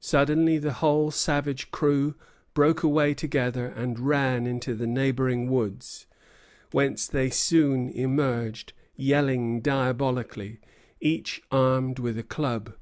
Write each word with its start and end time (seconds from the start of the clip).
Suddenly 0.00 0.56
the 0.56 0.72
whole 0.72 1.10
savage 1.10 1.70
crew 1.70 2.14
broke 2.54 2.82
away 2.82 3.12
together 3.12 3.66
and 3.66 3.98
ran 4.00 4.46
into 4.46 4.74
the 4.74 4.86
neighboring 4.86 5.50
woods, 5.50 6.06
whence 6.70 7.06
they 7.06 7.28
soon 7.28 7.90
emerged, 7.90 8.72
yelling 8.96 9.60
diabolically, 9.60 10.60
each 11.02 11.42
armed 11.50 11.98
with 11.98 12.16
a 12.16 12.22
club. 12.22 12.72